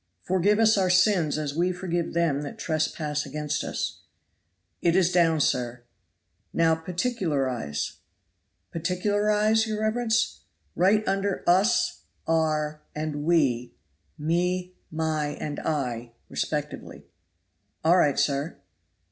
[0.23, 3.99] "Forgive us our sins as we forgive them that trespass against us.'"
[4.81, 5.83] "It is down, sir."
[6.51, 7.97] "Now particularize."
[8.71, 10.39] "Particularize, your reverence?"
[10.75, 13.75] "Write under 'us' 'our' and 'we,'
[14.17, 17.03] 'me',' my' and 'I'; respectively."
[17.83, 18.57] "All right, sir."